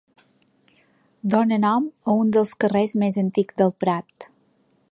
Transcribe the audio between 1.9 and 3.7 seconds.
a un dels carrers més antics